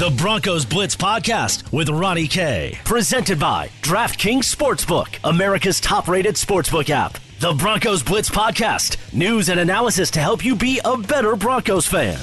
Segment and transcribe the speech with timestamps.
[0.00, 2.78] The Broncos Blitz Podcast with Ronnie K.
[2.84, 7.18] Presented by DraftKings Sportsbook, America's top rated sportsbook app.
[7.38, 12.16] The Broncos Blitz Podcast, news and analysis to help you be a better Broncos fan.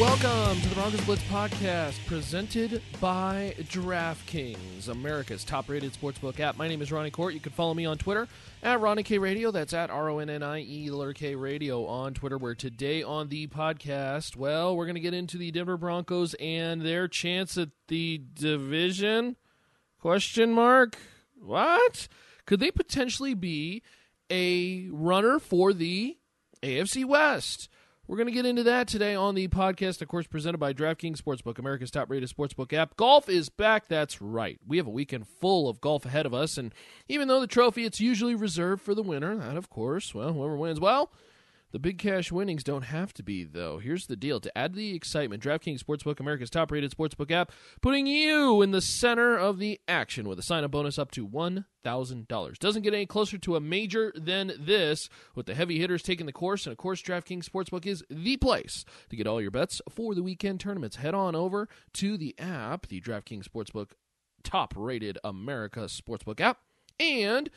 [0.00, 6.58] Welcome to the Broncos Blitz podcast presented by DraftKings, America's top rated sportsbook app.
[6.58, 7.32] My name is Ronnie Kohrs.
[7.32, 8.28] You can follow me on Twitter
[8.62, 9.50] at Ronnie K Radio.
[9.50, 12.36] That's at R O N N I E L K Radio on Twitter.
[12.36, 16.82] Where today on the podcast, well, we're going to get into the Denver Broncos and
[16.82, 19.36] their chance at the division.
[19.98, 20.98] Question mark?
[21.40, 22.06] What?
[22.44, 23.82] Could they potentially be
[24.30, 26.18] a runner for the
[26.62, 27.70] AFC West?
[28.08, 31.20] We're going to get into that today on the podcast, of course, presented by DraftKings
[31.20, 32.96] Sportsbook, America's top rated sportsbook app.
[32.96, 33.88] Golf is back.
[33.88, 34.60] That's right.
[34.64, 36.56] We have a weekend full of golf ahead of us.
[36.56, 36.72] And
[37.08, 40.56] even though the trophy, it's usually reserved for the winner, that, of course, well, whoever
[40.56, 41.10] wins, well,
[41.72, 43.78] the big cash winnings don't have to be, though.
[43.78, 48.06] Here's the deal to add the excitement, DraftKings Sportsbook, America's top rated sportsbook app, putting
[48.06, 52.58] you in the center of the action with a sign up bonus up to $1,000.
[52.58, 56.32] Doesn't get any closer to a major than this, with the heavy hitters taking the
[56.32, 56.66] course.
[56.66, 60.22] And of course, DraftKings Sportsbook is the place to get all your bets for the
[60.22, 60.96] weekend tournaments.
[60.96, 63.90] Head on over to the app, the DraftKings Sportsbook
[64.42, 66.60] top rated America Sportsbook app,
[67.00, 67.50] and,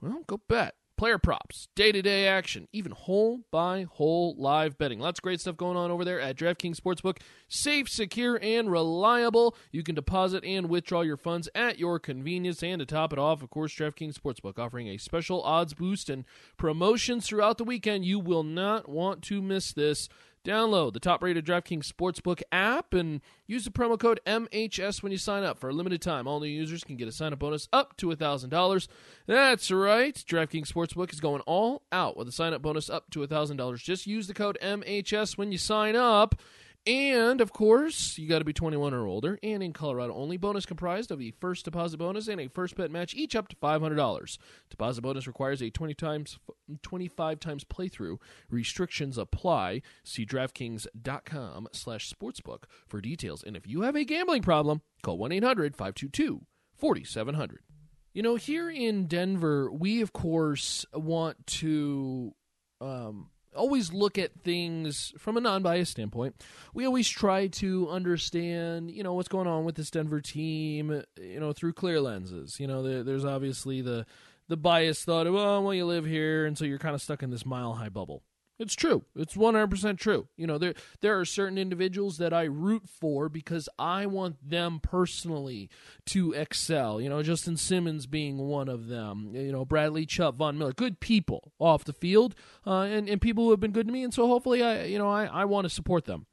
[0.00, 5.00] well, go bet player props, day to day action, even hole by hole live betting.
[5.00, 7.18] Lots of great stuff going on over there at DraftKings Sportsbook.
[7.48, 9.56] Safe, secure, and reliable.
[9.72, 12.62] You can deposit and withdraw your funds at your convenience.
[12.62, 16.24] And to top it off, of course, DraftKings Sportsbook offering a special odds boost and
[16.56, 18.04] promotions throughout the weekend.
[18.04, 20.08] You will not want to miss this.
[20.44, 25.16] Download the top rated DraftKings Sportsbook app and use the promo code MHS when you
[25.16, 25.58] sign up.
[25.58, 28.08] For a limited time, all new users can get a sign up bonus up to
[28.08, 28.88] $1,000.
[29.26, 30.14] That's right.
[30.14, 33.78] DraftKings Sportsbook is going all out with a sign up bonus up to $1,000.
[33.78, 36.34] Just use the code MHS when you sign up.
[36.86, 40.36] And of course, you got to be 21 or older, and in Colorado only.
[40.36, 43.56] Bonus comprised of a first deposit bonus and a first bet match, each up to
[43.56, 44.36] $500.
[44.68, 46.38] Deposit bonus requires a 20 times,
[46.82, 48.18] 25 times playthrough.
[48.50, 49.80] Restrictions apply.
[50.02, 53.42] See DraftKings.com/sportsbook for details.
[53.42, 57.56] And if you have a gambling problem, call 1-800-522-4700.
[58.12, 62.34] You know, here in Denver, we of course want to.
[62.80, 66.42] Um, always look at things from a non-biased standpoint.
[66.72, 71.40] We always try to understand, you know, what's going on with this Denver team, you
[71.40, 72.58] know, through clear lenses.
[72.60, 74.06] You know, there, there's obviously the
[74.48, 77.22] the biased thought of, oh, well, you live here, and so you're kind of stuck
[77.22, 78.22] in this mile-high bubble.
[78.58, 79.04] It's true.
[79.16, 80.28] It's 100% true.
[80.36, 84.78] You know, there there are certain individuals that I root for because I want them
[84.80, 85.68] personally
[86.06, 87.00] to excel.
[87.00, 89.32] You know, Justin Simmons being one of them.
[89.34, 93.44] You know, Bradley Chubb, Von Miller, good people off the field, uh, and and people
[93.44, 94.04] who have been good to me.
[94.04, 96.26] And so hopefully, I you know I I want to support them.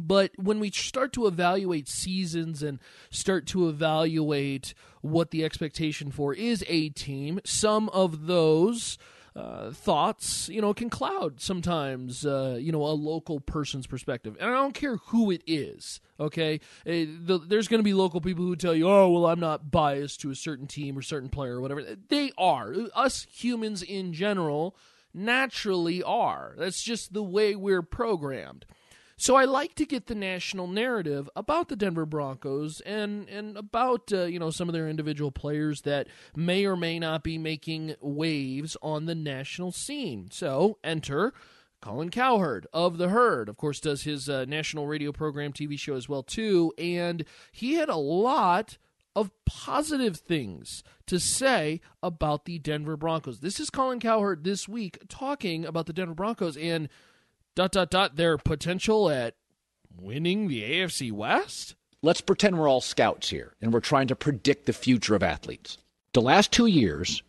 [0.00, 2.78] But when we start to evaluate seasons and
[3.10, 8.98] start to evaluate what the expectation for is a team, some of those
[9.36, 14.36] uh, thoughts, you know, can cloud sometimes, uh, you know, a local person's perspective.
[14.40, 16.60] And I don't care who it is, okay?
[16.86, 19.70] Uh, the, there's going to be local people who tell you, oh, well, I'm not
[19.70, 21.82] biased to a certain team or certain player or whatever.
[22.08, 22.74] They are.
[22.94, 24.76] Us humans in general
[25.14, 26.54] naturally are.
[26.56, 28.66] That's just the way we're programmed.
[29.20, 34.12] So I like to get the national narrative about the Denver Broncos and and about
[34.12, 36.06] uh, you know some of their individual players that
[36.36, 40.28] may or may not be making waves on the national scene.
[40.30, 41.34] So enter
[41.80, 45.94] Colin Cowherd of the Herd, of course, does his uh, national radio program, TV show
[45.94, 48.78] as well too, and he had a lot
[49.16, 53.40] of positive things to say about the Denver Broncos.
[53.40, 56.88] This is Colin Cowherd this week talking about the Denver Broncos and
[57.58, 59.34] dot dot dot their potential at
[60.00, 61.74] winning the AFC West?
[62.02, 65.76] Let's pretend we're all scouts here and we're trying to predict the future of athletes.
[66.14, 67.20] The last two years,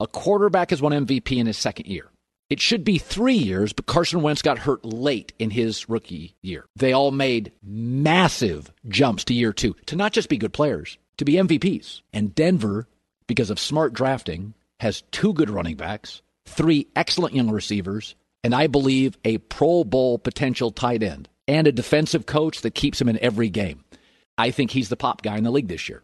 [0.00, 2.10] a quarterback has won MVP in his second year.
[2.50, 6.66] It should be three years, but Carson Wentz got hurt late in his rookie year.
[6.74, 11.24] They all made massive jumps to year two to not just be good players, to
[11.24, 12.00] be MVPs.
[12.12, 12.88] And Denver,
[13.28, 18.66] because of smart drafting, has two good running backs, three excellent young receivers, and I
[18.66, 23.18] believe a Pro Bowl potential tight end and a defensive coach that keeps him in
[23.20, 23.84] every game.
[24.38, 26.02] I think he's the pop guy in the league this year.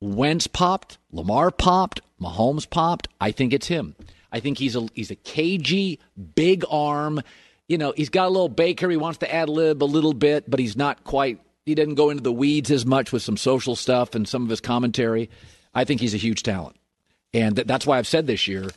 [0.00, 3.08] Wentz popped, Lamar popped, Mahomes popped.
[3.20, 3.96] I think it's him.
[4.30, 5.98] I think he's a he's a cagey,
[6.34, 7.20] big arm.
[7.68, 8.88] You know, he's got a little Baker.
[8.88, 11.40] He wants to ad lib a little bit, but he's not quite.
[11.66, 14.48] He doesn't go into the weeds as much with some social stuff and some of
[14.48, 15.30] his commentary.
[15.74, 16.76] I think he's a huge talent,
[17.34, 18.68] and th- that's why I've said this year.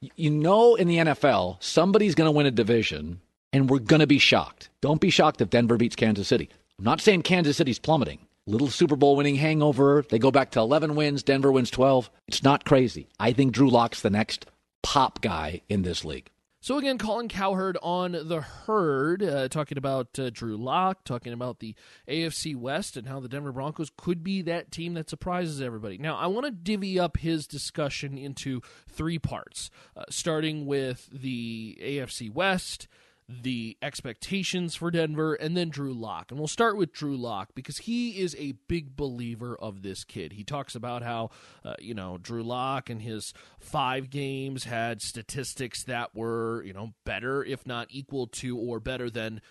[0.00, 3.20] You know, in the NFL, somebody's going to win a division,
[3.52, 4.68] and we're going to be shocked.
[4.80, 6.48] Don't be shocked if Denver beats Kansas City.
[6.78, 10.04] I'm not saying Kansas City's plummeting little Super Bowl winning hangover.
[10.08, 11.22] They go back to 11 wins.
[11.22, 12.10] Denver wins 12.
[12.26, 13.08] It's not crazy.
[13.20, 14.46] I think Drew Lock's the next
[14.82, 16.30] pop guy in this league.
[16.60, 21.60] So again, Colin Cowherd on the herd, uh, talking about uh, Drew Lock, talking about
[21.60, 21.76] the
[22.08, 25.98] AFC West and how the Denver Broncos could be that team that surprises everybody.
[25.98, 31.78] Now, I want to divvy up his discussion into three parts, uh, starting with the
[31.80, 32.88] AFC West,
[33.28, 36.30] the expectations for Denver, and then Drew Lock.
[36.30, 40.32] And we'll start with Drew Lock because he is a big believer of this kid.
[40.32, 41.30] He talks about how,
[41.62, 46.94] uh, you know, Drew Lock and his five games had statistics that were, you know,
[47.04, 49.42] better, if not equal to or better than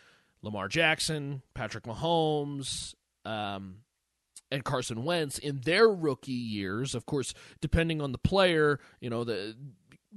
[0.42, 2.96] Lamar Jackson, Patrick Mahomes,
[3.26, 3.78] um,
[4.50, 6.96] and Carson Wentz in their rookie years.
[6.96, 9.56] Of course, depending on the player, you know, the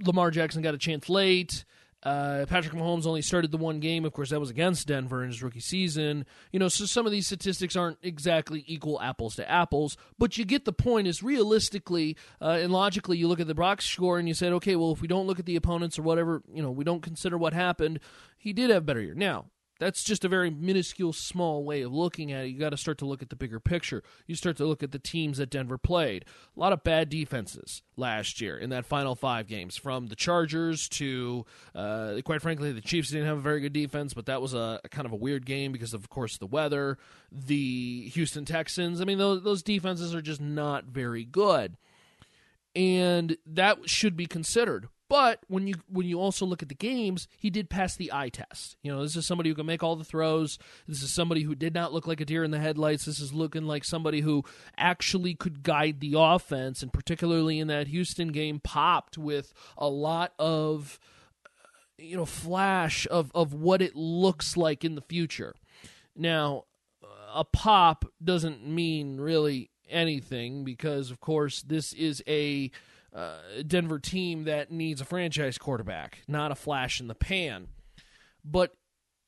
[0.02, 1.64] Lamar Jackson got a chance late.
[2.02, 4.04] Uh, Patrick Mahomes only started the one game.
[4.04, 6.24] Of course, that was against Denver in his rookie season.
[6.50, 10.44] You know, so some of these statistics aren't exactly equal apples to apples, but you
[10.44, 11.06] get the point.
[11.06, 14.76] Is realistically uh, and logically, you look at the box score and you said, okay,
[14.76, 17.36] well, if we don't look at the opponents or whatever, you know, we don't consider
[17.36, 18.00] what happened,
[18.38, 19.14] he did have better year.
[19.14, 19.46] Now,
[19.80, 22.48] that's just a very minuscule, small way of looking at it.
[22.48, 24.02] You got to start to look at the bigger picture.
[24.26, 26.26] You start to look at the teams that Denver played.
[26.54, 30.86] A lot of bad defenses last year in that final five games, from the Chargers
[30.90, 34.52] to, uh, quite frankly, the Chiefs didn't have a very good defense, but that was
[34.52, 36.98] a, a, kind of a weird game because, of course, the weather.
[37.32, 41.78] The Houston Texans, I mean, those, those defenses are just not very good.
[42.76, 44.88] And that should be considered.
[45.10, 48.28] But when you when you also look at the games, he did pass the eye
[48.28, 48.76] test.
[48.80, 50.56] You know, this is somebody who can make all the throws.
[50.86, 53.06] This is somebody who did not look like a deer in the headlights.
[53.06, 54.44] This is looking like somebody who
[54.78, 60.32] actually could guide the offense, and particularly in that Houston game, popped with a lot
[60.38, 61.00] of
[61.44, 61.48] uh,
[61.98, 65.56] you know flash of of what it looks like in the future.
[66.14, 66.66] Now,
[67.34, 72.70] a pop doesn't mean really anything because, of course, this is a
[73.14, 77.68] uh, Denver team that needs a franchise quarterback, not a flash in the pan.
[78.44, 78.74] But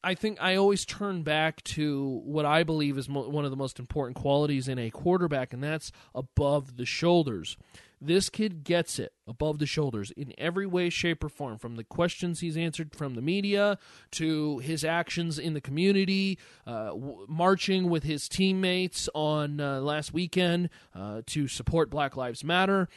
[0.04, 3.56] I think I always turn back to what I believe is mo- one of the
[3.56, 7.56] most important qualities in a quarterback, and that's above the shoulders.
[8.04, 11.84] This kid gets it above the shoulders in every way, shape, or form from the
[11.84, 13.78] questions he's answered from the media
[14.12, 16.36] to his actions in the community,
[16.66, 22.42] uh, w- marching with his teammates on uh, last weekend uh, to support Black Lives
[22.42, 22.88] Matter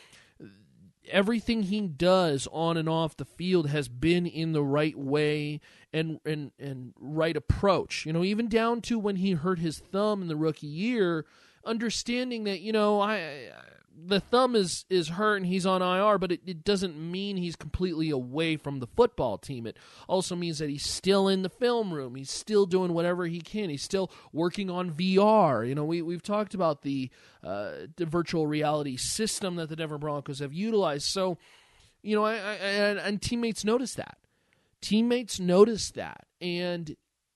[1.10, 5.60] everything he does on and off the field has been in the right way
[5.94, 8.06] and and and right approach.
[8.06, 11.26] You know, even down to when he hurt his thumb in the rookie year,
[11.64, 13.52] understanding that you know I
[13.98, 17.56] the thumb is is hurt and he's on IR, but it, it doesn't mean he's
[17.56, 19.66] completely away from the football team.
[19.66, 19.78] It
[20.08, 22.16] also means that he's still in the film room.
[22.16, 23.70] He's still doing whatever he can.
[23.70, 25.68] He's still working on VR.
[25.68, 27.10] You know, we we've talked about the,
[27.44, 31.06] uh, the virtual reality system that the Denver Broncos have utilized.
[31.06, 31.38] So,
[32.02, 34.18] you know, I, I, and, and teammates notice that.
[34.82, 36.96] Teammates notice that, and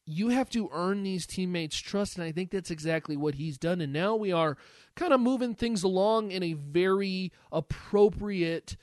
[0.09, 3.79] you have to earn these teammates' trust, and I think that's exactly what he's done.
[3.79, 4.57] And now we are
[4.95, 8.75] kind of moving things along in a very appropriate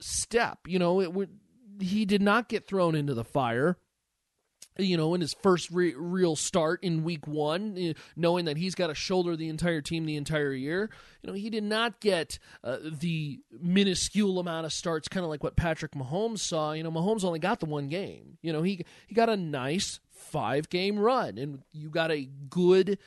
[0.00, 0.58] step.
[0.66, 1.28] You know, it,
[1.80, 3.78] he did not get thrown into the fire.
[4.76, 8.74] You know, in his first re- real start in week one, eh, knowing that he's
[8.74, 10.90] got to shoulder the entire team the entire year,
[11.22, 15.44] you know, he did not get uh, the minuscule amount of starts, kind of like
[15.44, 16.72] what Patrick Mahomes saw.
[16.72, 18.38] You know, Mahomes only got the one game.
[18.42, 22.98] You know, he he got a nice five game run, and you got a good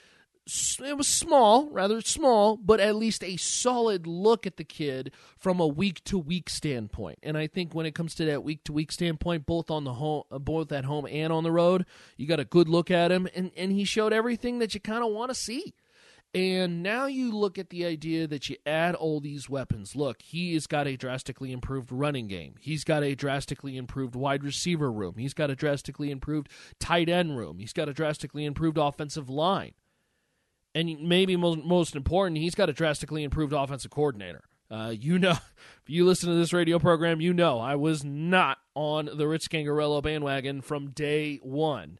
[0.82, 5.60] it was small, rather small, but at least a solid look at the kid from
[5.60, 7.20] a week to week standpoint.
[7.22, 9.94] And I think when it comes to that week to week standpoint, both on the
[9.94, 11.86] home, uh, both at home and on the road,
[12.16, 15.04] you got a good look at him, and and he showed everything that you kind
[15.04, 15.74] of want to see.
[16.34, 19.96] And now you look at the idea that you add all these weapons.
[19.96, 22.56] Look, he has got a drastically improved running game.
[22.60, 25.16] He's got a drastically improved wide receiver room.
[25.18, 27.60] He's got a drastically improved tight end room.
[27.60, 29.74] He's got a drastically improved offensive line
[30.78, 34.44] and maybe most, most important, he's got a drastically improved offensive coordinator.
[34.70, 38.60] Uh, you know, if you listen to this radio program, you know I was not
[38.76, 41.98] on the Rich Scangarello bandwagon from day one.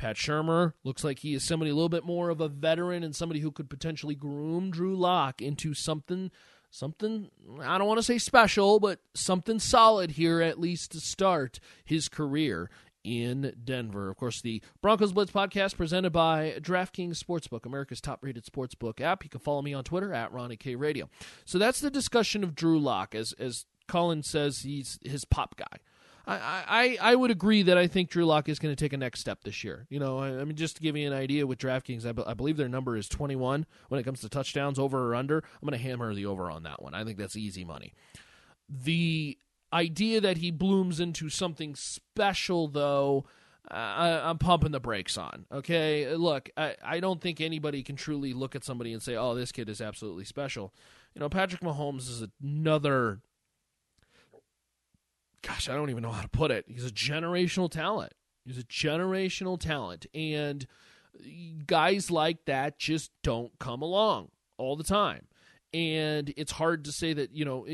[0.00, 3.14] Pat Shurmur looks like he is somebody a little bit more of a veteran and
[3.14, 6.30] somebody who could potentially groom Drew Lock into something,
[6.70, 7.30] something,
[7.60, 12.08] I don't want to say special, but something solid here at least to start his
[12.08, 12.70] career
[13.04, 14.08] in Denver.
[14.08, 19.22] Of course, the Broncos Blitz podcast presented by DraftKings Sportsbook, America's top rated sportsbook app.
[19.22, 21.10] You can follow me on Twitter at Ronnie K Radio.
[21.44, 25.78] So that's the discussion of Drew Lock, as as Colin says he's his pop guy.
[26.26, 28.96] I, I, I would agree that I think Drew Lock is going to take a
[28.96, 29.86] next step this year.
[29.88, 32.22] You know, I, I mean, just to give you an idea with DraftKings, I, be,
[32.26, 35.38] I believe their number is 21 when it comes to touchdowns, over or under.
[35.38, 36.94] I'm going to hammer the over on that one.
[36.94, 37.94] I think that's easy money.
[38.68, 39.38] The
[39.72, 43.24] idea that he blooms into something special, though,
[43.68, 45.46] I, am pumping the brakes on.
[45.52, 49.34] Okay, look, I, I don't think anybody can truly look at somebody and say, "Oh,
[49.34, 50.74] this kid is absolutely special."
[51.14, 53.20] You know, Patrick Mahomes is another
[55.46, 56.64] gosh, I don't even know how to put it.
[56.68, 58.12] He's a generational talent.
[58.44, 60.06] He's a generational talent.
[60.14, 60.66] And
[61.66, 65.26] guys like that just don't come along all the time.
[65.72, 67.64] And it's hard to say that, you know,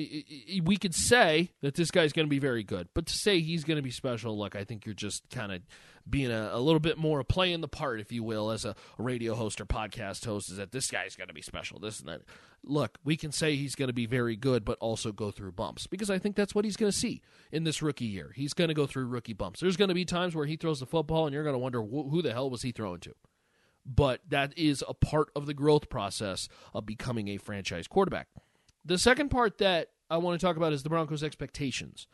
[0.62, 3.64] we could say that this guy's going to be very good, but to say he's
[3.64, 5.62] going to be special, look, I think you're just kind of
[6.08, 9.34] being a, a, little bit more playing the part, if you will, as a radio
[9.34, 12.22] host or podcast host, is that this guy's going to be special, this and that.
[12.62, 15.86] Look, we can say he's going to be very good, but also go through bumps
[15.86, 17.22] because I think that's what he's going to see
[17.52, 18.32] in this rookie year.
[18.34, 19.60] He's going to go through rookie bumps.
[19.60, 21.80] There's going to be times where he throws the football and you're going to wonder
[21.80, 23.14] wh- who the hell was he throwing to.
[23.86, 28.26] But that is a part of the growth process of becoming a franchise quarterback.
[28.84, 32.06] The second part that I want to talk about is the Broncos' expectations.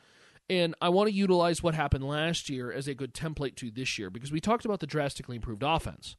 [0.51, 3.99] And I want to utilize what happened last year as a good template to this
[3.99, 6.17] year because we talked about the drastically improved offense.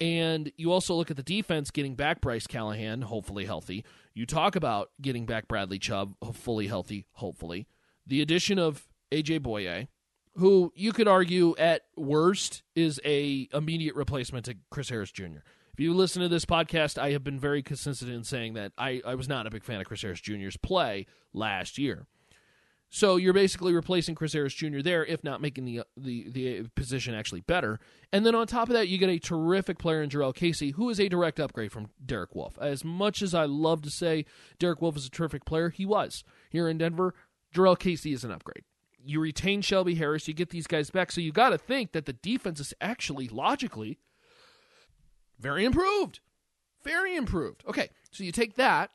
[0.00, 3.84] And you also look at the defense getting back Bryce Callahan, hopefully healthy.
[4.14, 7.66] You talk about getting back Bradley Chubb, fully healthy, hopefully.
[8.06, 9.88] The addition of AJ Bouye,
[10.40, 15.40] who you could argue at worst is a immediate replacement to Chris Harris Jr.
[15.72, 19.02] If you listen to this podcast, I have been very consistent in saying that I,
[19.06, 22.06] I was not a big fan of Chris Harris Jr.'s play last year.
[22.88, 24.80] So you're basically replacing Chris Harris Jr.
[24.80, 27.78] there, if not making the the the position actually better.
[28.12, 30.88] And then on top of that, you get a terrific player in Jurrell Casey, who
[30.90, 32.58] is a direct upgrade from Derek Wolfe.
[32.58, 34.24] As much as I love to say
[34.58, 37.14] Derek Wolfe is a terrific player, he was here in Denver.
[37.54, 38.64] Jurrell Casey is an upgrade.
[39.04, 42.06] You retain Shelby Harris, you get these guys back, so you got to think that
[42.06, 43.98] the defense is actually logically
[45.38, 46.20] very improved,
[46.84, 47.64] very improved.
[47.66, 48.90] Okay, so you take that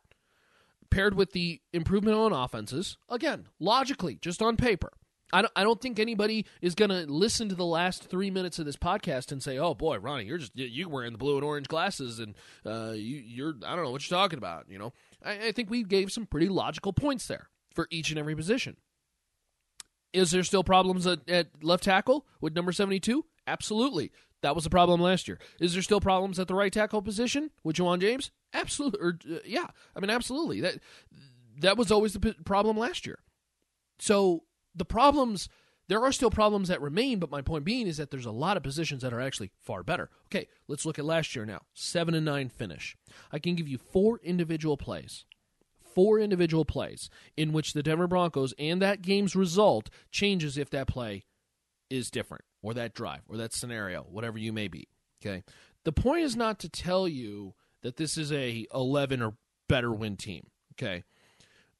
[0.91, 4.91] paired with the improvement on offenses, again, logically, just on paper.
[5.33, 8.59] I don't, I don't think anybody is going to listen to the last three minutes
[8.59, 11.43] of this podcast and say, "Oh boy, Ronnie, you're just you wearing the blue and
[11.43, 12.35] orange glasses, and
[12.65, 14.93] uh, you, you're I don't know what you're talking about." You know,
[15.23, 18.77] I, I think we gave some pretty logical points there for each and every position.
[20.15, 23.25] Is there still problems at, at left tackle with number seventy two?
[23.45, 24.11] Absolutely.
[24.41, 25.39] That was a problem last year.
[25.59, 28.31] Is there still problems at the right tackle position with Ja'Wuan James?
[28.53, 28.99] Absolutely.
[29.01, 30.61] Or, uh, yeah, I mean, absolutely.
[30.61, 30.79] That
[31.59, 33.19] that was always the p- problem last year.
[33.97, 34.43] So
[34.75, 35.49] the problems,
[35.87, 37.19] there are still problems that remain.
[37.19, 39.83] But my point being is that there's a lot of positions that are actually far
[39.83, 40.09] better.
[40.27, 41.61] Okay, let's look at last year now.
[41.73, 42.95] Seven and nine finish.
[43.31, 45.25] I can give you four individual plays.
[45.95, 50.87] Four individual plays in which the Denver Broncos and that game's result changes if that
[50.87, 51.23] play
[51.89, 54.87] is different or that drive or that scenario, whatever you may be.
[55.25, 55.43] Okay.
[55.85, 59.35] The point is not to tell you that this is a 11 or
[59.69, 60.47] better win team.
[60.73, 61.03] Okay.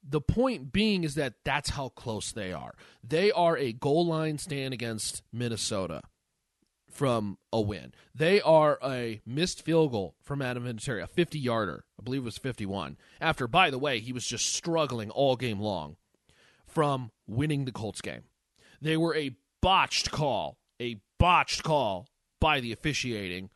[0.07, 2.75] The point being is that that's how close they are.
[3.03, 6.01] They are a goal line stand against Minnesota
[6.95, 7.93] from a win.
[8.15, 11.83] They are a missed field goal from Adam Vinatieri, a 50 yarder.
[11.99, 12.95] I believe it was 51.
[13.19, 15.97] After, by the way, he was just struggling all game long
[16.65, 18.23] from winning the Colts game.
[18.81, 22.07] They were a botched call, a botched call
[22.39, 23.49] by the officiating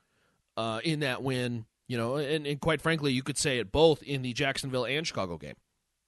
[0.58, 1.66] uh, in that win.
[1.88, 5.08] You know, and, and quite frankly, you could say it both in the Jacksonville and
[5.08, 5.56] Chicago game.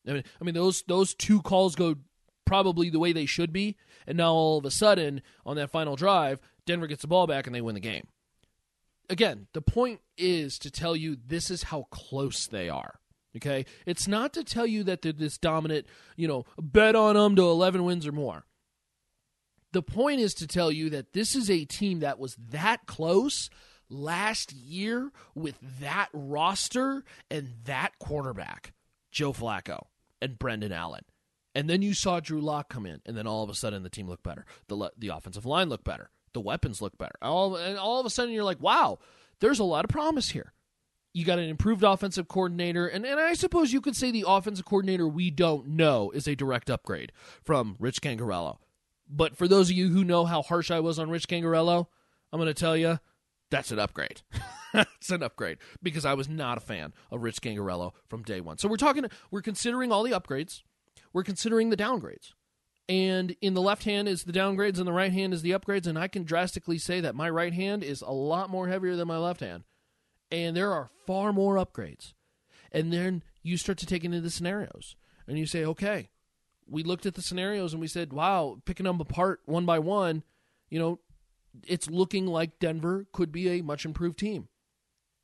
[0.05, 1.95] I mean, I mean those those two calls go
[2.45, 5.95] probably the way they should be, and now all of a sudden on that final
[5.95, 8.07] drive, Denver gets the ball back and they win the game.
[9.09, 12.99] Again, the point is to tell you this is how close they are.
[13.35, 15.85] Okay, it's not to tell you that they're this dominant.
[16.17, 18.45] You know, bet on them to eleven wins or more.
[19.71, 23.49] The point is to tell you that this is a team that was that close
[23.89, 28.73] last year with that roster and that quarterback,
[29.11, 29.85] Joe Flacco
[30.21, 31.03] and Brandon Allen.
[31.53, 33.89] And then you saw Drew Lock come in, and then all of a sudden the
[33.89, 34.45] team looked better.
[34.67, 36.09] The the offensive line looked better.
[36.33, 37.15] The weapons look better.
[37.21, 38.99] All and all of a sudden you're like, wow,
[39.39, 40.53] there's a lot of promise here.
[41.13, 44.63] You got an improved offensive coordinator, and, and I suppose you could say the offensive
[44.65, 47.11] coordinator we don't know is a direct upgrade
[47.43, 48.59] from Rich Scangarello.
[49.09, 51.87] But for those of you who know how harsh I was on Rich Scangarello,
[52.31, 52.99] I'm going to tell you
[53.49, 54.21] that's an upgrade.
[54.73, 58.57] it's an upgrade because I was not a fan of Rich Scangarello from day one.
[58.57, 60.63] So we're talking, we're considering all the upgrades,
[61.13, 62.33] we're considering the downgrades.
[62.89, 65.87] And in the left hand is the downgrades, and the right hand is the upgrades.
[65.87, 69.07] And I can drastically say that my right hand is a lot more heavier than
[69.07, 69.63] my left hand.
[70.31, 72.13] And there are far more upgrades.
[72.71, 74.95] And then you start to take into the scenarios.
[75.27, 76.09] And you say, okay,
[76.67, 80.23] we looked at the scenarios and we said, wow, picking them apart one by one,
[80.69, 80.99] you know,
[81.67, 84.47] it's looking like Denver could be a much improved team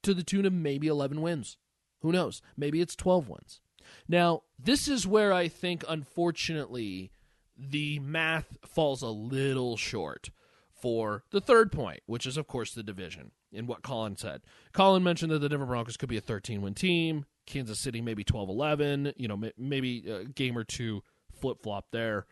[0.03, 1.57] to the tune of maybe 11 wins.
[2.01, 2.41] Who knows?
[2.55, 3.62] Maybe it's 12 wins.
[4.08, 7.12] Now, this is where I think, unfortunately,
[7.58, 10.29] the math falls a little short
[10.74, 14.41] for the third point, which is, of course, the division, in what Colin said.
[14.74, 18.24] Colin mentioned that the Denver Broncos could be a 13 win team, Kansas City maybe
[18.24, 21.01] 12 11, you know, maybe a game or two
[21.39, 22.25] flip flop there.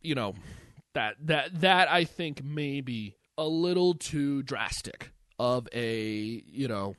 [0.00, 0.34] You know,
[0.94, 6.96] that that that I think may be a little too drastic of a you know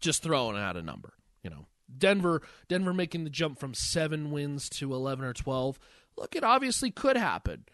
[0.00, 1.14] just throwing out a number.
[1.42, 5.78] You know, Denver Denver making the jump from seven wins to eleven or twelve.
[6.16, 7.64] Look, it obviously could happen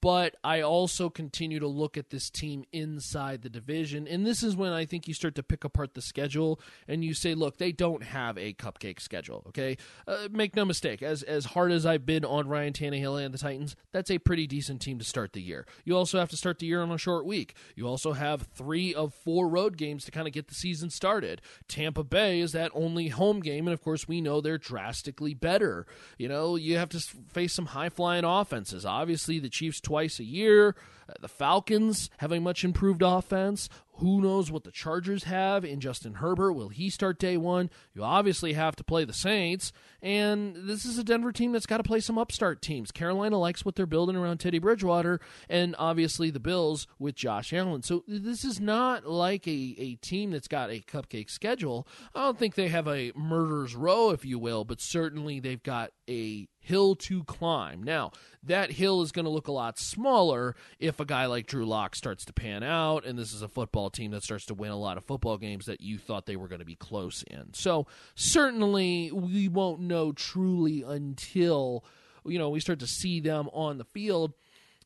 [0.00, 4.08] but I also continue to look at this team inside the division.
[4.08, 7.14] And this is when I think you start to pick apart the schedule and you
[7.14, 9.76] say, look, they don't have a cupcake schedule, okay?
[10.06, 13.38] Uh, make no mistake, as, as hard as I've been on Ryan Tannehill and the
[13.38, 15.66] Titans, that's a pretty decent team to start the year.
[15.84, 17.54] You also have to start the year on a short week.
[17.76, 21.40] You also have three of four road games to kind of get the season started.
[21.68, 25.86] Tampa Bay is that only home game, and of course, we know they're drastically better.
[26.18, 28.84] You know, you have to face some high flying offenses.
[28.84, 30.74] Obviously, the Chiefs Chiefs twice a year.
[31.20, 33.68] The Falcons have a much improved offense.
[33.98, 36.52] Who knows what the Chargers have in Justin Herbert?
[36.52, 37.68] Will he start day one?
[37.94, 39.72] You obviously have to play the Saints.
[40.00, 42.92] And this is a Denver team that's got to play some upstart teams.
[42.92, 47.82] Carolina likes what they're building around Teddy Bridgewater, and obviously the Bills with Josh Allen.
[47.82, 51.88] So this is not like a, a team that's got a cupcake schedule.
[52.14, 55.90] I don't think they have a murderer's row, if you will, but certainly they've got
[56.08, 57.82] a hill to climb.
[57.82, 61.66] Now, that hill is going to look a lot smaller if a guy like Drew
[61.66, 64.70] Lock starts to pan out, and this is a football team that starts to win
[64.70, 67.54] a lot of football games that you thought they were going to be close in.
[67.54, 71.84] So, certainly, we won't know truly until
[72.24, 74.34] you know we start to see them on the field.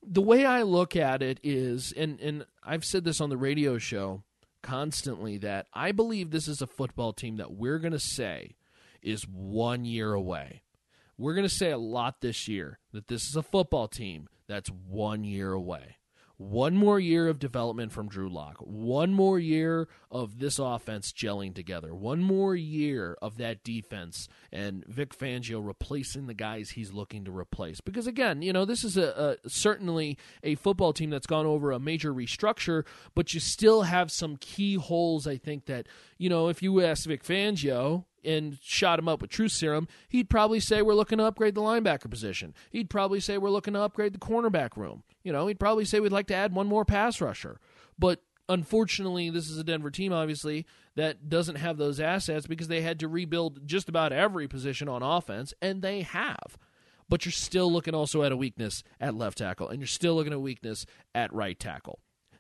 [0.05, 3.79] The way I look at it is, and and I've said this on the radio
[3.79, 4.22] show
[4.62, 8.55] constantly that I believe this is a football team that we're going to say
[9.03, 10.62] is one year away
[11.18, 14.70] we're going to say a lot this year that this is a football team that's
[14.70, 15.96] one year away.
[16.42, 18.57] One more year of development from Drew Lock.
[18.59, 21.94] One more year of this offense gelling together.
[21.94, 27.31] One more year of that defense and Vic Fangio replacing the guys he's looking to
[27.31, 27.81] replace.
[27.81, 31.70] Because again, you know, this is a, a certainly a football team that's gone over
[31.70, 35.28] a major restructure, but you still have some key holes.
[35.28, 35.87] I think that
[36.18, 40.30] you know, if you ask Vic Fangio, and shot him up with truth serum, he'd
[40.30, 42.54] probably say we're looking to upgrade the linebacker position.
[42.70, 45.02] He'd probably say we're looking to upgrade the cornerback room.
[45.22, 47.58] You know, he'd probably say we'd like to add one more pass rusher.
[47.98, 52.82] But unfortunately, this is a Denver team, obviously, that doesn't have those assets because they
[52.82, 56.58] had to rebuild just about every position on offense, and they have.
[57.08, 60.32] But you're still looking also at a weakness at left tackle, and you're still looking
[60.32, 61.98] at a weakness at right tackle.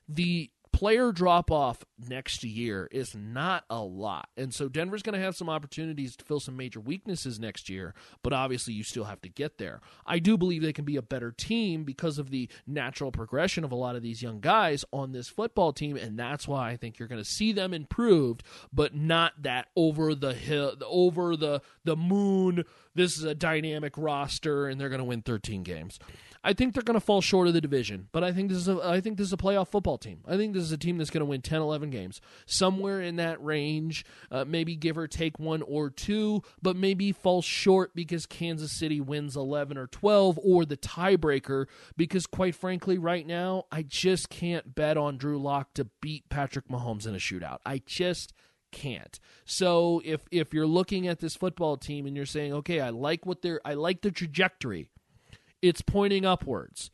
[0.08, 4.28] The player drop off next year is not a lot.
[4.36, 7.94] And so Denver's going to have some opportunities to fill some major weaknesses next year,
[8.22, 9.80] but obviously you still have to get there.
[10.06, 13.72] I do believe they can be a better team because of the natural progression of
[13.72, 16.98] a lot of these young guys on this football team, and that's why I think
[16.98, 21.96] you're going to see them improved, but not that over the hill, over the the
[21.96, 22.64] moon.
[22.94, 25.98] This is a dynamic roster, and they're going to win 13 games.
[26.44, 28.68] I think they're going to fall short of the division, but I think this is
[28.68, 30.20] a I think this is a playoff football team.
[30.26, 33.16] I think this is a team that's going to win 10, 11 games, somewhere in
[33.16, 38.26] that range, uh, maybe give or take one or two, but maybe fall short because
[38.26, 43.82] Kansas City wins 11 or 12 or the tiebreaker because quite frankly right now I
[43.82, 47.58] just can't bet on Drew Lock to beat Patrick Mahomes in a shootout.
[47.64, 48.32] I just
[48.72, 49.20] can't.
[49.44, 53.24] So if if you're looking at this football team and you're saying, "Okay, I like
[53.24, 54.88] what they're I like the trajectory
[55.62, 56.90] it's pointing upwards.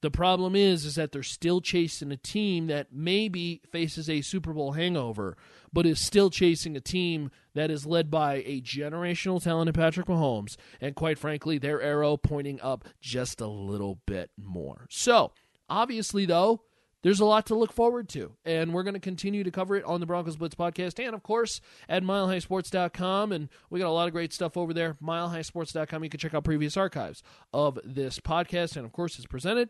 [0.00, 4.52] The problem is is that they're still chasing a team that maybe faces a Super
[4.52, 5.36] Bowl hangover,
[5.72, 10.06] but is still chasing a team that is led by a generational talent in Patrick
[10.06, 14.86] Mahomes, and quite frankly, their arrow pointing up just a little bit more.
[14.88, 15.32] So,
[15.68, 16.62] obviously though,
[17.02, 19.84] there's a lot to look forward to, and we're going to continue to cover it
[19.84, 23.32] on the Broncos Blitz podcast and, of course, at milehighsports.com.
[23.32, 24.96] And we got a lot of great stuff over there.
[25.02, 26.04] Milehighsports.com.
[26.04, 29.68] You can check out previous archives of this podcast, and, of course, it's presented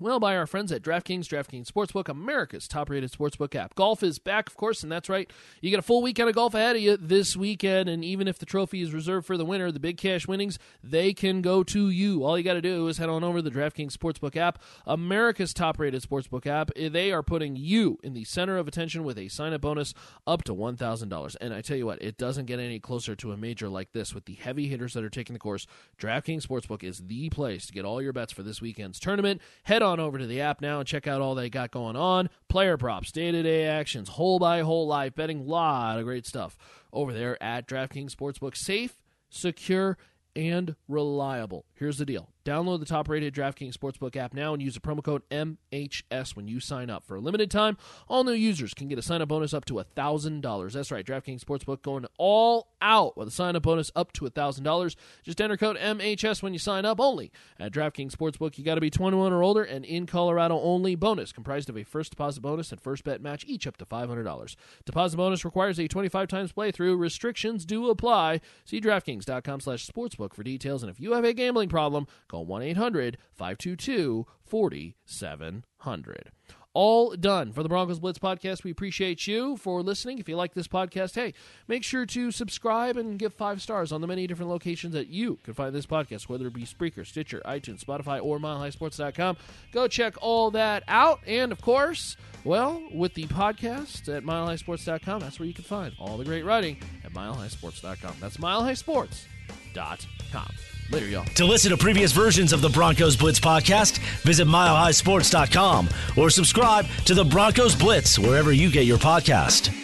[0.00, 3.74] well, by our friends at DraftKings, DraftKings Sportsbook, America's top rated sportsbook app.
[3.74, 5.28] Golf is back, of course, and that's right.
[5.60, 8.38] You get a full weekend of golf ahead of you this weekend, and even if
[8.38, 11.90] the trophy is reserved for the winner, the big cash winnings, they can go to
[11.90, 12.24] you.
[12.24, 15.52] All you got to do is head on over to the DraftKings Sportsbook app, America's
[15.52, 16.70] top rated sportsbook app.
[16.76, 19.94] Eh, they are putting you in the center of attention with a sign up bonus
[20.26, 21.36] up to $1,000.
[21.40, 24.14] And I tell you what, it doesn't get any closer to a major like this
[24.14, 25.66] with the heavy hitters that are taking the course.
[26.00, 29.40] DraftKings Sportsbook is the place to get all your bets for this weekend's tournament.
[29.64, 32.28] Head on over to the app now and check out all they got going on.
[32.48, 36.56] Player props, day to day actions, hole by hole live betting, lot of great stuff
[36.92, 38.56] over there at DraftKings Sportsbook.
[38.56, 39.96] Safe, secure,
[40.36, 41.64] and reliable.
[41.74, 45.04] Here's the deal download the top rated DraftKings Sportsbook app now and use the promo
[45.04, 47.04] code MHS when you sign up.
[47.04, 47.76] For a limited time,
[48.08, 50.72] all new users can get a sign up bonus up to $1,000.
[50.72, 54.96] That's right, DraftKings Sportsbook going all out with a sign up bonus up to $1,000.
[55.22, 57.30] Just enter code MHS when you sign up only.
[57.60, 60.94] At DraftKings Sportsbook, you got to be 21 or older and in Colorado only.
[60.94, 64.56] Bonus comprised of a first deposit bonus and first bet match, each up to $500.
[64.86, 66.98] Deposit bonus requires a 25 times playthrough.
[66.98, 68.40] Restrictions do apply.
[68.64, 70.82] See DraftKings.com slash sportsbook for details.
[70.82, 72.06] And if you have a gambling problem,
[72.38, 76.30] call 1 800 522 4700
[76.74, 78.62] all done for the Broncos Blitz podcast.
[78.62, 80.18] We appreciate you for listening.
[80.18, 81.34] If you like this podcast, hey,
[81.66, 85.40] make sure to subscribe and give five stars on the many different locations that you
[85.42, 89.38] can find this podcast, whether it be Spreaker, Stitcher, iTunes, Spotify, or MileHighSports.com.
[89.72, 91.18] Go check all that out.
[91.26, 96.16] And of course, well, with the podcast at MileHighSports.com, that's where you can find all
[96.16, 98.14] the great writing at MileHighSports.com.
[98.20, 100.77] That's MileHighSports.com.
[100.90, 101.24] Later, y'all.
[101.34, 107.14] To listen to previous versions of the Broncos Blitz podcast, visit milehighsports.com or subscribe to
[107.14, 109.74] the Broncos Blitz wherever you get your podcast.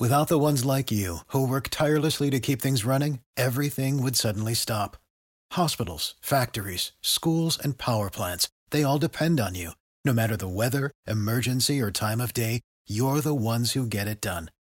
[0.00, 4.54] Without the ones like you, who work tirelessly to keep things running, everything would suddenly
[4.54, 4.96] stop.
[5.52, 9.72] Hospitals, factories, schools, and power plants, they all depend on you.
[10.04, 14.20] No matter the weather, emergency, or time of day, you're the ones who get it
[14.20, 14.50] done.